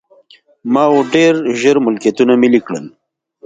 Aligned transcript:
ماوو 0.73 0.99
ډېر 1.13 1.33
ژر 1.59 1.75
ملکیتونه 1.85 2.33
ملي 2.41 2.61
کړل. 2.67 2.85